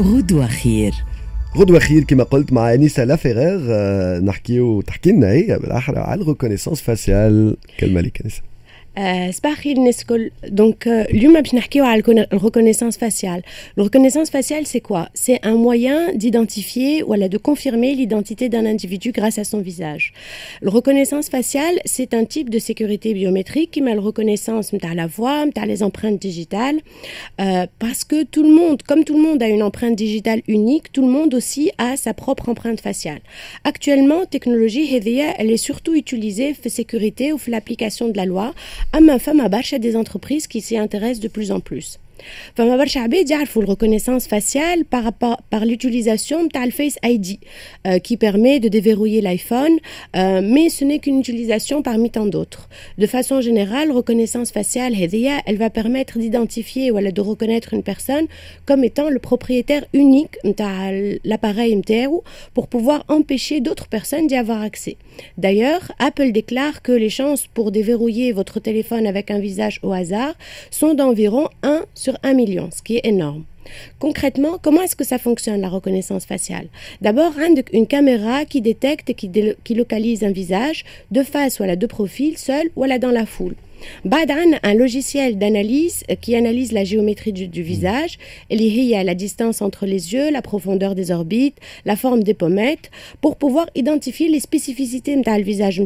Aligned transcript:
غدوة 0.00 0.46
خير. 0.46 0.92
غدوة 1.56 1.78
خير 1.78 2.04
كما 2.04 2.24
قلت 2.24 2.52
مع 2.52 2.74
أنيسة 2.74 3.04
لافيغير 3.04 3.60
آه، 3.70 4.18
نحكيو 4.20 4.80
تحكي 4.80 5.12
لنا 5.12 5.30
هي 5.30 5.58
بالأحرى 5.58 5.98
على 5.98 6.20
الريكونيسونس 6.22 6.80
فاسيال. 6.80 7.56
كلمة 7.80 8.00
لك 8.00 8.22
Euh, 8.98 9.30
donc, 10.50 10.86
euh, 10.86 11.04
la 11.12 12.38
reconnaissance 12.38 12.96
faciale. 12.96 13.42
La 13.76 13.84
reconnaissance 13.84 14.30
faciale, 14.30 14.66
c'est 14.66 14.80
quoi? 14.80 15.08
C'est 15.14 15.38
un 15.46 15.54
moyen 15.54 16.12
d'identifier 16.14 17.02
ou 17.02 17.14
de 17.16 17.38
confirmer 17.38 17.94
l'identité 17.94 18.48
d'un 18.48 18.66
individu 18.66 19.12
grâce 19.12 19.38
à 19.38 19.44
son 19.44 19.60
visage. 19.60 20.12
La 20.62 20.70
reconnaissance 20.70 21.28
faciale, 21.28 21.78
c'est 21.84 22.14
un 22.14 22.24
type 22.24 22.50
de 22.50 22.58
sécurité 22.58 23.14
biométrique 23.14 23.70
qui 23.70 23.82
met 23.82 23.94
la 23.94 24.00
reconnaissance 24.00 24.72
de 24.72 24.94
la 24.94 25.06
voix, 25.06 25.46
de 25.46 25.66
les 25.66 25.82
empreintes 25.82 26.20
digitales, 26.20 26.80
euh, 27.40 27.66
parce 27.78 28.04
que 28.04 28.24
tout 28.24 28.42
le 28.42 28.50
monde, 28.50 28.82
comme 28.82 29.04
tout 29.04 29.16
le 29.16 29.22
monde 29.22 29.42
a 29.42 29.48
une 29.48 29.62
empreinte 29.62 29.96
digitale 29.96 30.42
unique, 30.48 30.92
tout 30.92 31.02
le 31.02 31.08
monde 31.08 31.34
aussi 31.34 31.70
a 31.78 31.96
sa 31.96 32.14
propre 32.14 32.48
empreinte 32.48 32.80
faciale. 32.80 33.20
Actuellement, 33.64 34.24
technologie 34.24 34.98
HVA, 34.98 35.34
elle 35.38 35.50
est 35.50 35.56
surtout 35.56 35.94
utilisée 35.94 36.54
pour 36.54 36.70
sécurité 36.70 37.32
ou 37.32 37.38
pour 37.38 37.50
l'application 37.50 38.08
de 38.08 38.16
la 38.16 38.24
loi 38.24 38.54
ma 39.00 39.18
femme 39.18 39.40
à 39.40 39.48
Barcha 39.48 39.78
des 39.78 39.96
entreprises 39.96 40.46
qui 40.46 40.60
s'y 40.60 40.76
intéressent 40.76 41.20
de 41.20 41.28
plus 41.28 41.52
en 41.52 41.60
plus. 41.60 41.98
فما 42.55 42.77
برشا 42.77 42.99
عباد 42.99 43.29
يعرفوا 43.29 43.63
الريكونيسانس 43.63 44.27
فاسيال 44.27 44.85
par 44.95 45.11
par 45.51 45.65
l'utilisation 45.65 46.43
de 46.43 46.65
le 46.65 46.71
Face 46.71 46.97
ID 47.03 47.39
euh, 47.87 47.99
qui 47.99 48.17
permet 48.17 48.59
de 48.59 48.67
déverrouiller 48.67 49.21
l'iPhone 49.21 49.77
euh, 50.15 50.41
mais 50.43 50.69
ce 50.69 50.85
n'est 50.85 50.99
qu'une 50.99 51.19
utilisation 51.19 51.81
parmi 51.81 52.09
tant 52.09 52.25
d'autres 52.25 52.69
de 52.97 53.07
façon 53.07 53.41
générale 53.41 53.91
reconnaissance 53.91 54.51
faciale 54.51 54.93
elle 55.45 55.57
va 55.57 55.69
permettre 55.69 56.17
d'identifier 56.17 56.91
ou 56.91 56.99
de 56.99 57.21
reconnaître 57.21 57.73
une 57.73 57.83
personne 57.83 58.27
comme 58.65 58.83
étant 58.83 59.09
le 59.09 59.19
propriétaire 59.19 59.85
unique 59.93 60.37
de 60.43 61.19
l'appareil 61.27 61.75
MTR 61.75 62.09
pour 62.53 62.67
pouvoir 62.67 63.03
empêcher 63.07 63.59
d'autres 63.59 63.87
personnes 63.87 64.27
d'y 64.27 64.35
avoir 64.35 64.61
accès 64.61 64.95
d'ailleurs 65.37 65.91
Apple 65.99 66.31
déclare 66.31 66.81
que 66.81 66.91
les 66.91 67.09
chances 67.09 67.47
pour 67.47 67.71
déverrouiller 67.71 68.31
votre 68.31 68.59
téléphone 68.59 69.07
avec 69.07 69.31
un 69.31 69.39
visage 69.39 69.79
au 69.83 69.91
hasard 69.91 70.35
sont 70.71 70.93
d'environ 70.93 71.49
1 71.63 71.81
sur 71.95 72.06
sur 72.08 72.18
1 72.22 72.32
million, 72.32 72.70
ce 72.74 72.80
qui 72.80 72.96
est 72.96 73.06
énorme. 73.06 73.44
Concrètement, 73.98 74.56
comment 74.62 74.80
est-ce 74.80 74.96
que 74.96 75.04
ça 75.04 75.18
fonctionne 75.18 75.60
la 75.60 75.68
reconnaissance 75.68 76.24
faciale? 76.24 76.68
D'abord, 77.02 77.34
une 77.74 77.86
caméra 77.86 78.46
qui 78.46 78.62
détecte 78.62 79.10
et 79.10 79.14
qui, 79.14 79.74
localise 79.74 80.24
un 80.24 80.30
visage 80.30 80.86
de 81.10 81.22
face 81.22 81.60
ou 81.60 81.64
de 81.64 81.86
profil, 81.86 82.38
seul 82.38 82.70
ou 82.76 82.86
dans 82.98 83.10
la 83.10 83.26
foule. 83.26 83.56
Badan, 84.06 84.58
un 84.62 84.74
logiciel 84.74 85.36
d'analyse 85.38 86.02
euh, 86.10 86.14
qui 86.14 86.34
analyse 86.34 86.72
la 86.72 86.82
géométrie 86.82 87.32
du, 87.34 87.62
visage, 87.62 88.18
il 88.50 88.94
à 88.96 89.04
la 89.04 89.14
distance 89.14 89.60
entre 89.60 89.84
les 89.84 90.14
yeux, 90.14 90.30
la 90.30 90.42
profondeur 90.42 90.94
des 90.94 91.10
orbites, 91.10 91.58
la 91.84 91.94
forme 91.94 92.22
des 92.24 92.34
pommettes, 92.34 92.90
pour 93.20 93.36
pouvoir 93.36 93.68
identifier 93.74 94.28
les 94.30 94.40
spécificités 94.40 95.14
du 95.14 95.42
visage 95.42 95.78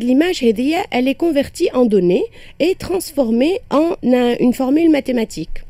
l'image 0.00 0.42
elle 0.90 1.08
est 1.08 1.14
convertie 1.14 1.68
en 1.72 1.84
données 1.84 2.24
et 2.58 2.74
transformée 2.74 3.60
en 3.70 3.96
une 4.02 4.54
formule 4.54 4.90
mathématique. 4.90 5.64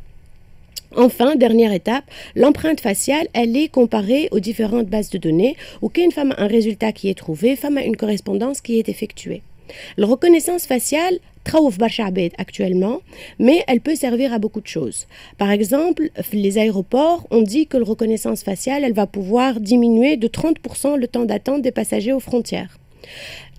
Enfin, 0.95 1.37
dernière 1.37 1.73
étape, 1.73 2.05
l'empreinte 2.35 2.81
faciale, 2.81 3.27
elle 3.33 3.57
est 3.57 3.69
comparée 3.69 4.29
aux 4.31 4.41
différentes 4.41 4.89
bases 4.89 5.09
de 5.11 5.19
données 5.19 5.57
où 5.81 5.89
qu'une 5.89 6.13
femme 6.13 6.33
a 6.33 6.43
un 6.43 6.47
résultat 6.47 6.93
qui 6.93 7.09
est 7.09 7.17
trouvé, 7.17 7.57
femme 7.57 7.79
a 7.79 7.85
une 7.85 7.97
correspondance 7.97 8.61
qui 8.61 8.79
est 8.79 8.91
effectuée. 8.91 9.43
La 9.97 10.07
reconnaissance 10.07 10.67
faciale 10.67 11.19
travaille 11.45 12.31
actuellement, 12.39 13.01
mais 13.39 13.65
elle 13.67 13.81
peut 13.81 13.95
servir 13.95 14.33
à 14.33 14.39
beaucoup 14.39 14.61
de 14.61 14.67
choses. 14.67 15.07
Par 15.39 15.51
exemple, 15.51 16.11
les 16.33 16.59
aéroports, 16.59 17.27
on 17.31 17.43
dit 17.43 17.67
que 17.67 17.79
la 17.79 17.85
reconnaissance 17.85 18.43
faciale, 18.43 18.85
elle 18.85 18.93
va 18.93 19.07
pouvoir 19.07 19.61
diminuer 19.61 20.17
de 20.17 20.29
30% 20.29 20.97
le 20.97 21.09
temps 21.09 21.25
d'attente 21.25 21.63
des 21.63 21.73
passagers 21.73 22.13
aux 22.13 22.21
frontières. 22.21 22.79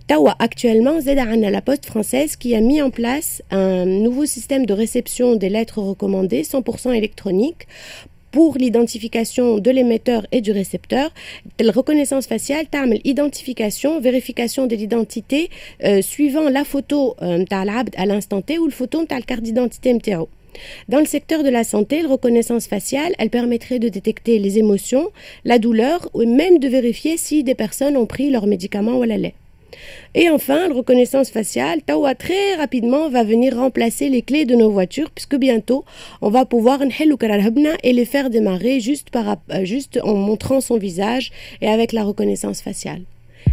Tawa, 0.05 0.35
actuellement, 0.39 0.99
Zedana, 0.99 1.49
la 1.49 1.61
poste 1.61 1.85
française, 1.85 2.35
qui 2.35 2.55
a 2.55 2.59
mis 2.59 2.81
en 2.81 2.89
place 2.89 3.41
un 3.51 3.85
nouveau 3.85 4.25
système 4.25 4.65
de 4.65 4.73
réception 4.73 5.37
des 5.37 5.47
lettres 5.47 5.79
recommandées 5.79 6.43
100% 6.43 6.93
électronique 6.93 7.67
pour 8.29 8.57
l'identification 8.57 9.59
de 9.59 9.71
l'émetteur 9.71 10.27
et 10.33 10.41
du 10.41 10.51
récepteur. 10.51 11.13
La 11.57 11.71
reconnaissance 11.71 12.27
faciale, 12.27 12.65
l'identification, 13.05 14.01
vérification 14.01 14.67
de 14.67 14.75
l'identité 14.75 15.49
euh, 15.85 16.01
suivant 16.01 16.49
la 16.49 16.65
photo 16.65 17.15
euh, 17.21 17.45
à 17.49 18.05
l'instant 18.05 18.41
T 18.41 18.59
ou 18.59 18.65
le 18.65 18.71
photo 18.71 19.05
de 19.05 19.07
la 19.09 19.21
carte 19.21 19.43
d'identité 19.43 19.93
MTO. 19.93 20.27
Dans 20.89 20.99
le 20.99 21.05
secteur 21.05 21.43
de 21.43 21.49
la 21.49 21.63
santé, 21.63 22.01
la 22.01 22.09
reconnaissance 22.09 22.67
faciale, 22.67 23.13
elle 23.19 23.29
permettrait 23.29 23.79
de 23.79 23.87
détecter 23.87 24.37
les 24.37 24.57
émotions, 24.57 25.11
la 25.45 25.59
douleur 25.59 26.09
ou 26.13 26.25
même 26.25 26.59
de 26.59 26.67
vérifier 26.67 27.15
si 27.15 27.43
des 27.43 27.55
personnes 27.55 27.95
ont 27.95 28.05
pris 28.05 28.29
leurs 28.31 28.47
médicaments 28.47 28.97
ou 28.97 29.03
la 29.03 29.17
lait. 29.17 29.35
Et 30.15 30.29
enfin, 30.29 30.67
la 30.67 30.75
reconnaissance 30.75 31.29
faciale, 31.29 31.81
Tawa 31.81 32.15
très 32.15 32.55
rapidement 32.55 33.09
va 33.09 33.23
venir 33.23 33.55
remplacer 33.55 34.09
les 34.09 34.21
clés 34.21 34.45
de 34.45 34.55
nos 34.55 34.69
voitures 34.69 35.09
puisque 35.11 35.35
bientôt 35.35 35.85
on 36.21 36.29
va 36.29 36.45
pouvoir 36.45 36.81
et 37.83 37.93
les 37.93 38.05
faire 38.05 38.29
démarrer 38.29 38.79
juste, 38.79 39.09
par, 39.09 39.37
euh, 39.51 39.65
juste 39.65 39.99
en 40.03 40.13
montrant 40.15 40.61
son 40.61 40.77
visage 40.77 41.31
et 41.61 41.67
avec 41.67 41.91
la 41.91 42.03
reconnaissance 42.03 42.61
faciale. 42.61 43.01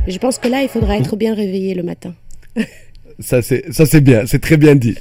je 0.06 0.18
pense 0.18 0.38
que 0.38 0.48
là, 0.48 0.62
il 0.62 0.68
faudra 0.68 0.96
être 0.96 1.16
bien 1.16 1.34
réveillé 1.34 1.74
le 1.74 1.82
matin. 1.82 2.14
ça 3.18 3.42
c'est 3.42 4.00
bien, 4.00 4.26
c'est 4.26 4.40
très 4.40 4.56
bien 4.56 4.74
dit. 4.74 4.94